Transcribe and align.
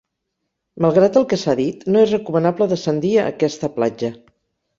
Malgrat 0.85 1.19
el 1.21 1.27
que 1.33 1.37
s'ha 1.41 1.55
dit, 1.59 1.83
no 1.97 2.01
és 2.07 2.15
recomanable 2.15 2.69
descendir 2.73 3.13
a 3.19 3.27
aquesta 3.35 3.71
platja. 3.79 4.13